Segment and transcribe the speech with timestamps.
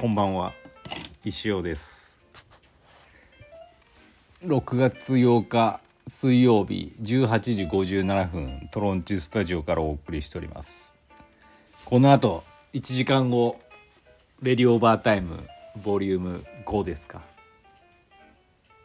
[0.00, 0.54] こんばんは。
[1.26, 2.18] 石尾です。
[4.42, 10.94] 6月8日水曜日18時57分トロンチスタジオからお送りしております。
[11.84, 13.60] この後1時間後
[14.40, 15.46] レディオーバータイム
[15.84, 17.20] ボリューム5ですか？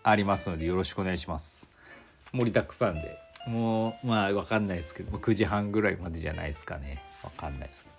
[0.04, 1.72] ありますのでよろしくお願いします。
[2.34, 3.18] 盛りだくさんで。
[3.48, 7.02] もうまあ分かんないですけど9時半ぐらいまでじゃないですかね。
[7.24, 7.95] 分かんないです。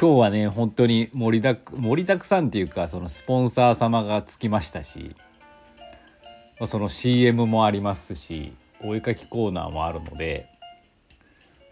[0.00, 5.14] 今日はね本当に盛りだく盛りだくさんっていうかそのスポンサー様がつきましたし
[6.64, 10.48] その CM もありますしお絵かきコーナーもあるので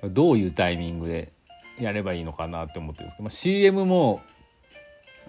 [0.04, 1.32] どういうタイミングで
[1.78, 4.20] やればいいのかなって思ってるんですけど、まあ、CM も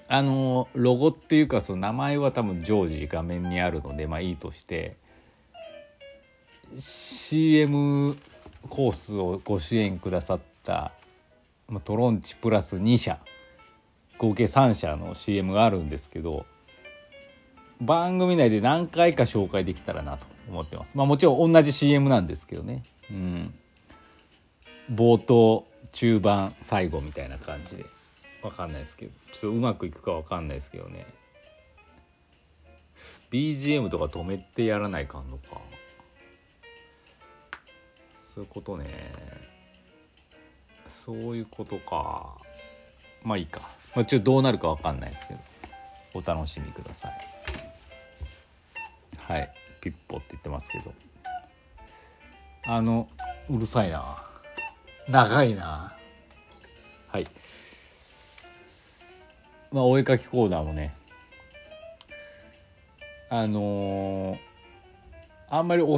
[0.07, 4.97] あのロゴっていうかその名前は多分常時画面にあるのでまあいいとして
[6.75, 8.17] CM
[8.69, 10.91] コースをご支援くださった
[11.79, 13.19] トロンチプラス2社。
[14.17, 16.45] 合計3社の CM があるんですけど
[17.79, 20.95] 番組内で何回か紹介できたらなと思ってます。
[20.95, 22.83] まあもちろん同じ CM なんですけどね。
[23.09, 23.53] うん。
[24.93, 27.85] 冒頭中盤最後みたいな感じで。
[28.43, 29.11] 分かんないですけど。
[29.31, 31.07] ちょっとうまくいくか分かんないですけどね。
[33.31, 35.59] BGM とか止めてやらないかんのか。
[38.35, 38.85] そういうことね。
[40.91, 42.37] そういうことか。
[43.23, 43.61] まあいいか、
[43.95, 45.39] まあ、ちょっとどうなるか分かんないですけど。
[46.13, 47.11] お楽しみください。
[49.17, 49.53] はい。
[49.79, 50.93] ピッポって言ってますけど。
[52.65, 53.07] あの
[53.49, 54.03] うるさいな。
[55.07, 55.95] 長いな。
[57.07, 57.27] はい。
[59.71, 60.93] まあお絵かきコーナーもね。
[63.29, 64.39] あのー、
[65.53, 65.97] あんまりお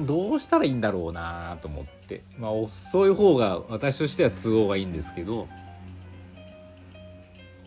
[0.00, 2.22] どうしたらいいんだろうなと思って。
[2.38, 5.48] まあ遅い方が私としては都合がいいんですけど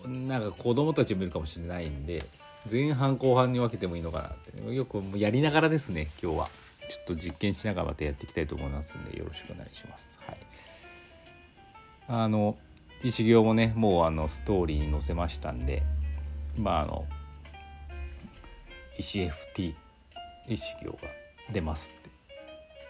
[0.06, 2.24] なんか子供たちもいるかもしれないんで
[2.72, 4.74] 前半後半に分けてもいいのかなって。
[4.74, 6.50] よくやりながらですね今日は。
[6.90, 10.20] ちょっと実験しながらまたやっていきたいと思いますんでよろしくお願いします。
[10.26, 10.38] はい。
[12.08, 12.56] あの
[13.04, 15.84] 石行もねもうあのストーリーに載せましたんで
[16.58, 17.06] まああの
[18.98, 19.30] 石
[20.50, 20.98] FT 石行が
[21.52, 22.10] 出ますって。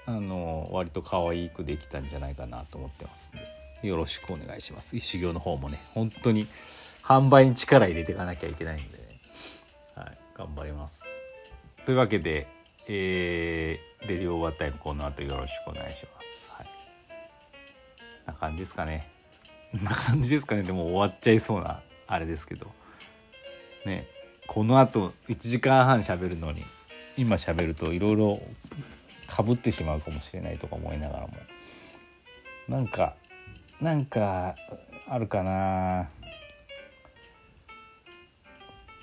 [0.05, 3.35] あの割と可愛くできたんじゃないかなと思ってますん
[3.81, 3.87] で。
[3.87, 4.95] よろしくお願いします。
[4.95, 6.47] 石行の方もね本当に
[7.03, 9.03] 販売に力入れていかなきゃいけないんでね、
[9.95, 11.03] はい、頑張ります。
[11.85, 12.47] というわけで
[12.91, 16.49] えー、レディオバタイムこの後よろしくお願いします。
[16.51, 16.67] はい。
[18.25, 19.07] な感じですかね。
[19.83, 20.63] な感じですかね。
[20.63, 22.65] でも終わっちゃいそうなあれですけど。
[23.85, 24.07] ね。
[24.47, 26.65] このあと1時間半喋るのに。
[27.19, 28.41] 今喋るといろいろ
[29.27, 31.33] かぶってしまうかもしれないとか思いながらも。
[32.69, 33.15] なんか
[33.81, 34.55] なんか
[35.05, 36.07] あるかな。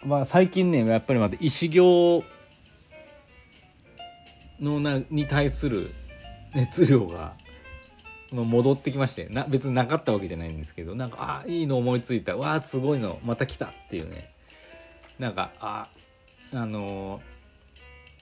[0.04, 2.24] まあ最近ねやっぱりまた石行
[4.60, 5.90] のなに対する
[6.54, 7.34] 熱量が
[8.32, 12.34] 戻ってきましてな別になかったわけじゃないんですけどなんかあいいの思いついた。
[12.36, 13.18] わあすごいの。
[13.24, 14.30] また来たっていうね。
[15.18, 15.88] なんかあ
[16.54, 17.35] あのー、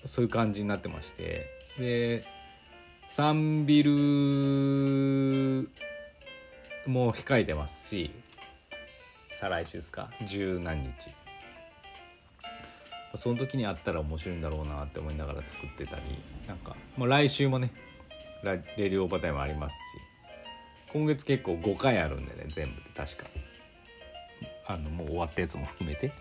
[0.04, 1.46] そういう感じになってまして。
[1.78, 2.22] で
[3.08, 3.90] サンビル
[6.86, 8.10] も控えてますし
[9.30, 10.10] 再来週ですか？
[10.26, 10.92] 十何日。
[13.16, 16.02] その時にあったら面白いんだろうなって思いながら作ってたり
[16.48, 17.70] なんかもう来週もね
[18.42, 19.78] レディオーバータイムありますし。
[20.92, 23.24] 今月結構5回あるんでね全部で確か。
[24.66, 26.12] あのもう終わったやつも含めて。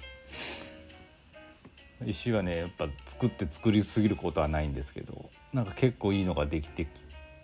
[2.05, 6.87] 石はねやっぱ作って作りすぎることはないんですけどなんか結構いいのができて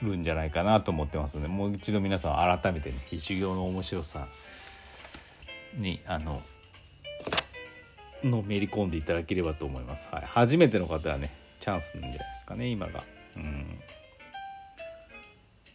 [0.01, 4.28] るんじゃないかなと思ってますのでもう一度皆さん改めてね石行の面白さ
[5.78, 6.42] にあの
[8.24, 10.07] のめり込んでいただければと思います。
[10.12, 13.04] はい、初めての方はねチャンスなんじゃないですかね今が。
[13.38, 13.80] うん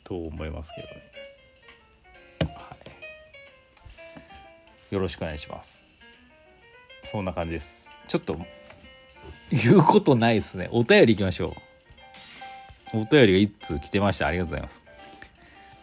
[0.04, 2.54] と思いますけどね。
[2.54, 2.76] は
[4.90, 4.94] い。
[4.94, 5.82] よろしくお願いします。
[7.02, 7.90] そんな感じです。
[8.06, 8.36] ちょっと
[9.50, 10.68] 言うことないですね。
[10.72, 11.54] お便りいきましょ
[12.94, 12.98] う。
[12.98, 14.26] お便りが一通来てました。
[14.26, 14.82] ありがとうございます。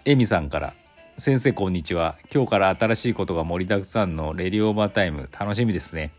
[0.06, 0.74] エミさんから
[1.18, 6.12] 先生こんにちは今日から新しいことが盛りだくさんのレディオーバータイム楽しみですね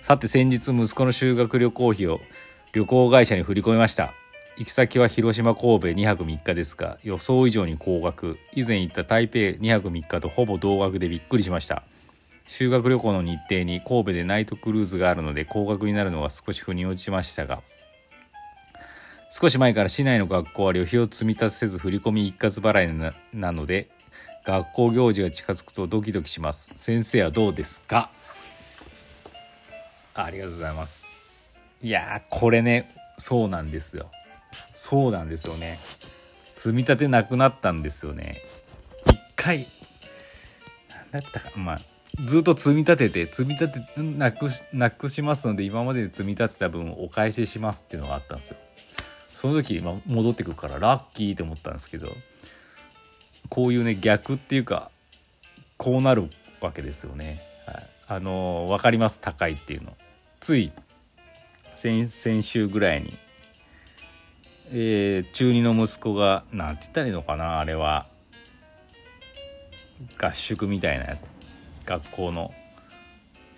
[0.00, 2.20] さて先日息子の修学旅行費を
[2.72, 4.12] 旅行会社に振り込みました
[4.56, 11.84] 行き先は広島神戸2泊3日ですが予想以上に高額以前行った台北2泊3日とほぼ同額でびっくりしました
[12.44, 17.62] 修学旅行の日程に神戸でナイトクルーズがあるので高額になるのは少し腑に落ちましたが
[19.30, 23.88] 少し前から市内の学校は旅費を積み立てせず振り込み一括払いなので
[24.44, 26.74] 学校行事が近づくとドキドキします。
[26.76, 28.10] 先生はどうですか？
[30.14, 31.06] ありがとうございます。
[31.80, 34.10] いやこれねそうなんですよ。
[34.74, 35.78] そうなんですよね。
[36.56, 38.42] 積み立てなくなったんですよね。
[39.06, 39.66] 一回
[41.12, 41.80] 何だったかまあ
[42.20, 48.56] ずっと積み立てて積み立てなくしなくしますので今まで積み立てた分お返ししますっていうのがあったんですよ。
[49.30, 52.14] その時、まあ、戻ってくるからラッキーって思ったんですけど
[53.48, 54.90] こういうね逆っていうか
[55.78, 56.28] こうなる
[56.60, 59.20] わけですよね、はい、あの分かります？
[59.20, 59.96] 高いっていうの。
[60.38, 60.70] つい
[61.74, 63.18] 先先週ぐらいに、
[64.70, 68.06] えー、中2の息子が何て言ったらいいのかなあれは。
[70.20, 71.31] 合宿みたいなやつ。
[71.84, 72.52] 学校の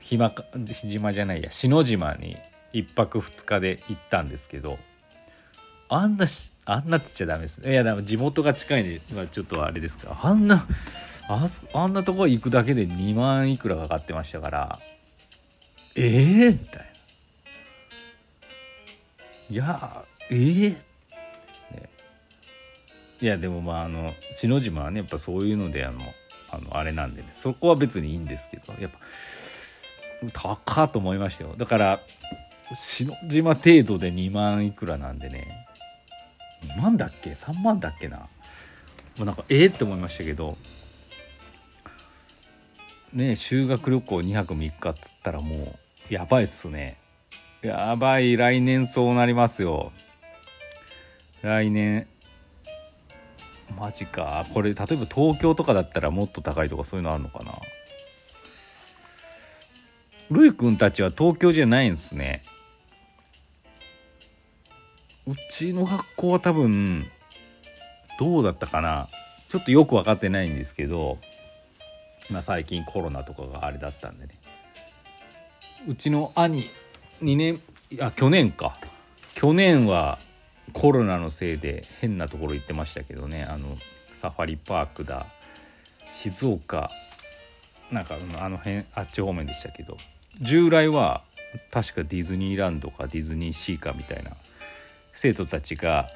[0.00, 2.36] 暇か島じゃないや篠島に
[2.72, 4.78] 1泊2日で行ったんですけど
[5.88, 10.66] あんなしあんなって言っちゃダメですいやでも地元が近いんで、まあ、ちょっとあれですかあんな
[11.28, 14.78] ああんなとこ行くだけで2万いくらかかってましたから
[15.96, 16.84] ええー、みたいな。
[19.50, 20.76] いやええー、ね、
[23.20, 26.00] いやでもまああの篠島はねやっぱそういうのであの
[26.54, 27.30] あのあれなんでね。
[27.34, 28.72] そこは別にいいんですけど。
[28.80, 31.54] やっぱ高っと思いましたよ。
[31.56, 32.00] だから
[32.74, 35.66] 篠島程度で2万いくらなんでね。
[36.76, 38.18] 2万だっけ？3万だっけな？
[38.18, 38.26] も
[39.20, 40.56] うなんかええって思いましたけど。
[43.12, 45.78] ね修学旅行2泊3日っつったらも
[46.10, 46.98] うやばいっすね。
[47.62, 48.36] やばい。
[48.36, 49.92] 来年そうなりますよ。
[51.42, 52.06] 来年
[53.76, 54.46] マジか。
[54.52, 57.52] これ例えば東京とかだったらもっと高いとかそういうのあるのかな。
[60.30, 62.42] るいくんたちは東京じゃないんですね。
[65.26, 67.10] うちの学校は多分
[68.18, 69.08] どうだったかな。
[69.48, 71.18] ちょっとよく分かってないんですけど
[72.30, 74.34] まあ最近コロナとかがあれだったんでね。
[75.86, 76.70] うちの兄
[77.22, 77.60] 2年
[78.00, 78.78] あ去年か。
[79.34, 80.18] 去年は
[80.74, 83.44] コロナのせいで変なところ行ってましたけどね。
[83.44, 83.76] あの
[84.12, 85.26] サファリパークだ。
[86.10, 86.90] 静岡。
[87.90, 89.96] なんかあの辺あっち方面でしたけど。
[90.40, 91.22] 従来は
[91.70, 94.32] 確かディズニーランドかディズニーシーかみたいな
[95.12, 96.08] 生徒たちが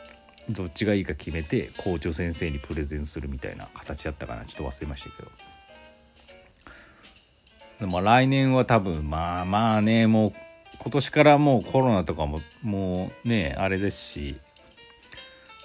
[0.51, 4.45] どっちがいいか決めて校長先生にプレゼンするみたいな形だったかな。
[4.45, 5.31] ちょっと忘れましたけど。
[7.81, 10.33] でも来年は多分まあまあねもう
[10.79, 14.41] 今年からもうコロナとかももうねあれですし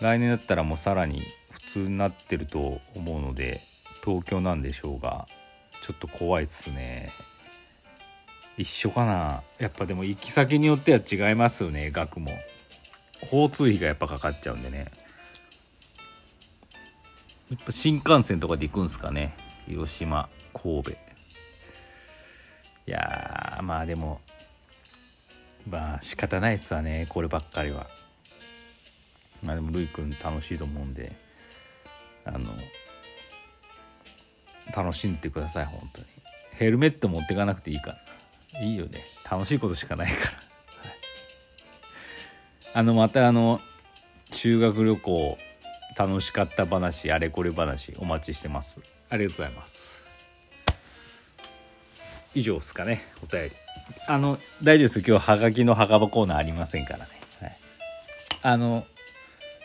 [0.03, 3.61] 来年だったらもうさらに普通になってると思うので
[4.03, 5.25] 東京なんでしょうが
[5.81, 7.09] ちょっと怖いっすね。
[8.57, 9.41] 一緒かな。
[9.59, 12.31] やっぱでも行き先によっては違いますよね額も。
[13.21, 14.91] 交通費がやっぱかかっちゃうんでね。
[17.49, 19.38] やっぱ新幹線とかで行くんすかね。
[19.67, 20.91] 広島神戸。
[20.91, 20.95] い
[22.88, 24.19] やまあでも
[25.69, 27.88] まあ仕方ないっすわねこればっかりは。
[29.44, 31.12] まあでもるいくん楽しいと思うんで
[32.26, 32.54] あの
[34.76, 36.07] 楽しんでください本当に。
[36.54, 37.97] ヘルメット持ってかなくていいか
[38.54, 38.62] ら。
[38.62, 39.04] いいよね。
[39.30, 40.38] 楽しいことしかないから、はい、
[42.76, 43.59] あのまたあの
[44.31, 45.38] 修学旅行
[45.97, 48.80] 楽しかった話あれこれ話お待ちしてます。
[49.09, 50.04] ありがとうございます。
[52.35, 53.52] 以上ですかねお便り。
[54.07, 55.00] あの大丈夫です。
[55.00, 57.07] 今日はがきの墓場コーナーありませんからね、
[57.42, 57.57] はい、
[58.44, 58.85] あの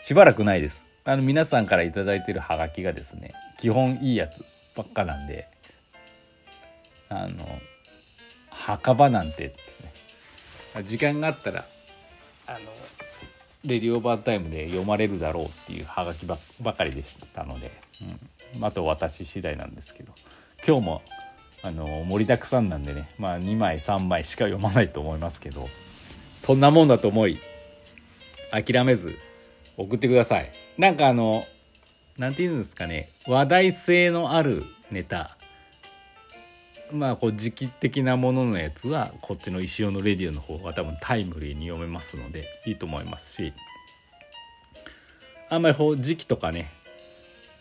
[0.09, 0.87] しばらくないです。
[1.05, 4.43] あの皆さんから頂いてるはがきがですね基本いいやつ
[4.75, 5.47] ばっかなんで
[7.11, 7.47] あの
[8.49, 9.57] 墓場なんてって
[10.79, 10.83] ね。
[10.83, 11.67] 時間があったら
[12.47, 12.59] あの
[13.67, 16.39] レディオバータイムで読まれるだろうっていうはがきば
[16.73, 17.71] かりでしたので、
[18.57, 20.15] うん、あと私次第なんですけど
[20.67, 21.03] 今日も
[21.63, 25.69] あの盛りだくさんなんでねまあ2枚3枚しか読まないと思いますけど
[26.41, 27.39] そんなもんだと思い
[28.51, 29.19] 諦めず
[29.79, 31.45] 送ってくださいなんかあの
[32.19, 35.37] 何て言うんですかね話題性のあるネタ
[36.93, 43.53] まあこう時期的なもののやつはこっちの石尾のレディオの方が多分タイムリーに読めますのでいいと思いますし
[45.49, 46.71] あんまりこう時期とかね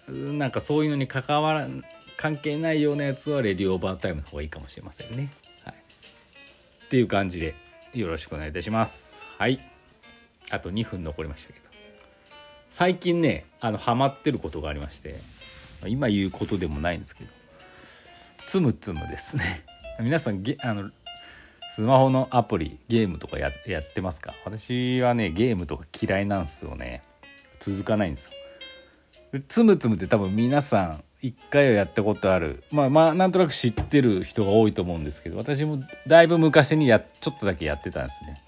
[0.09, 1.67] なんかそういうのに関わら
[2.17, 5.29] 関係ないようなやつはレディオーバータイムの方がいいかもしれませんね。
[5.63, 5.75] はい、
[6.85, 7.55] っていう感じで
[7.93, 9.23] よろしくお願いいたします。
[9.37, 9.59] はい。
[10.49, 11.66] あと2分残りましたけど。
[12.69, 15.15] 最近ね、あの、ハマってることがありまして、
[15.85, 17.29] 今言うことでもないんですけど、
[18.47, 19.63] つむつむですね。
[19.99, 20.91] 皆さんゲ、あの、
[21.71, 24.33] スマホのアプリ、ゲームとかややってますか？
[24.45, 27.01] 私はね、ゲームとか嫌いなんですよね。
[27.59, 28.31] 続かないんですよ。
[29.47, 38.41] つむつむって多分皆さん1回はやったことあるまあまあなんとなく知ってる人が多いと思うんですけど私もだいぶ昔にやちょっとだけやってたんですね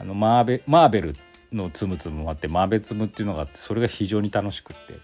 [0.00, 1.16] あのマーベマーベル
[1.52, 5.00] のつむつむもあってマーベツムっていうのがあってそれが非常に楽しくって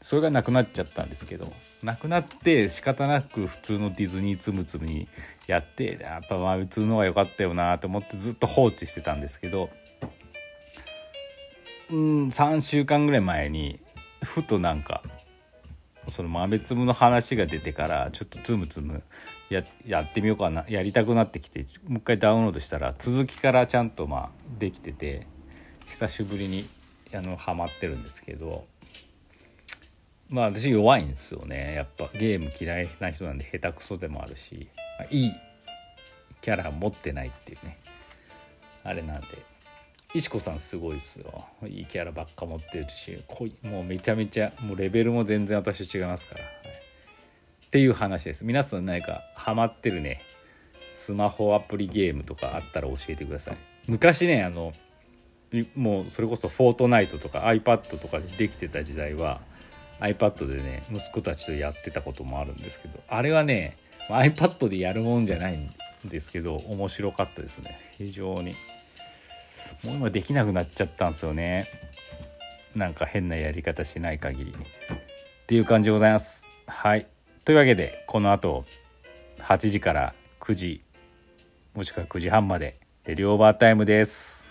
[0.00, 5.08] それがなくなっちゃったんですけどなくなって仕方なく普通のディズニーつむつむに
[5.46, 9.70] やってやっぱまあ普通のが良かったよなと思ってずっと放置してたんですけど
[11.90, 13.78] うん3週間ぐらい前に
[14.22, 15.02] ふとなんか
[16.08, 19.02] その豆粒の話が出てからちょっとつむつむ
[19.50, 25.26] ややってみようかなやりたくなってきてもう一回ダウンロードしたら続きからちゃんとまあできてて
[25.86, 26.66] 久しぶりに
[27.14, 28.64] あのハマってるんですけど
[30.28, 31.74] まあ私弱いんですよね。
[31.74, 34.66] やっぱゲーム嫌いな人なんで下手くそでもあるし
[35.10, 35.32] いい
[36.40, 37.78] キャラ持ってないっていうね。
[38.82, 39.26] あれなんで。
[40.14, 41.46] 石子さんすごいっすよ。
[41.66, 46.52] いいキャラばっか持ってるし濃いもうめちゃめちゃもうレベルも全然私と違いますから、はい、
[47.66, 48.44] っていう話です。
[48.44, 50.22] 皆さん何かハマってるね。
[50.96, 53.56] スマホアプリゲームとかあったら教えてください。
[53.86, 54.72] 昔ねあの
[55.74, 59.40] もうそれこそフォートナイトとか iPad とかでできてた時代は
[60.00, 63.76] iPad でね息子たちとやってたこともあるんですけどあれはね
[64.08, 65.70] iPad でやるもんじゃないん
[66.04, 67.78] ですけど面白かったですね。
[67.98, 68.54] 非常に。
[69.84, 71.66] もう今できなくなっちゃったんですよね。
[72.74, 74.56] なんか変なやり方しない限りっ
[75.46, 76.48] ていう感じでございます。
[76.66, 77.06] はい。
[77.44, 78.64] というわけでこの後
[79.38, 80.82] 8時から9時
[81.74, 84.41] もしくは9時半までレディオーバータイムです。